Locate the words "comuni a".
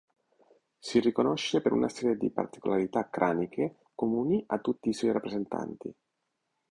3.93-4.57